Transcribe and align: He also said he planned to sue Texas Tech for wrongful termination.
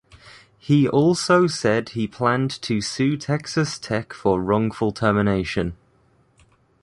He 0.57 0.87
also 0.89 1.45
said 1.45 1.89
he 1.89 2.07
planned 2.07 2.49
to 2.63 2.81
sue 2.81 3.17
Texas 3.17 3.77
Tech 3.77 4.13
for 4.13 4.41
wrongful 4.41 4.91
termination. 4.91 5.77